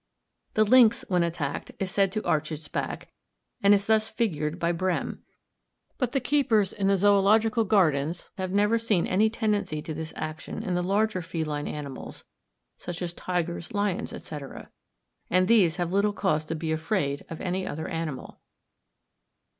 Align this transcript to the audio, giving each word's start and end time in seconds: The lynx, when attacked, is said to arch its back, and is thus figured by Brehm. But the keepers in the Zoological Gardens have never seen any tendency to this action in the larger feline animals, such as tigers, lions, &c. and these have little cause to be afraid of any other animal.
The 0.55 0.63
lynx, 0.63 1.05
when 1.09 1.21
attacked, 1.21 1.73
is 1.77 1.91
said 1.91 2.11
to 2.13 2.25
arch 2.25 2.51
its 2.51 2.67
back, 2.67 3.09
and 3.61 3.71
is 3.71 3.85
thus 3.85 4.09
figured 4.09 4.57
by 4.57 4.71
Brehm. 4.71 5.19
But 5.99 6.11
the 6.11 6.19
keepers 6.19 6.73
in 6.73 6.87
the 6.87 6.97
Zoological 6.97 7.65
Gardens 7.65 8.31
have 8.39 8.49
never 8.51 8.79
seen 8.79 9.05
any 9.05 9.29
tendency 9.29 9.79
to 9.83 9.93
this 9.93 10.11
action 10.15 10.63
in 10.63 10.73
the 10.73 10.81
larger 10.81 11.21
feline 11.21 11.67
animals, 11.67 12.23
such 12.77 13.03
as 13.03 13.13
tigers, 13.13 13.75
lions, 13.75 14.09
&c. 14.25 14.37
and 15.29 15.47
these 15.47 15.75
have 15.75 15.93
little 15.93 16.13
cause 16.13 16.45
to 16.45 16.55
be 16.55 16.71
afraid 16.71 17.23
of 17.29 17.39
any 17.39 17.67
other 17.67 17.87
animal. 17.87 18.41